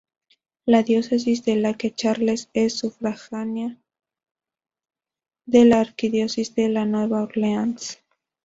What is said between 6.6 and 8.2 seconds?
Nueva Orleans.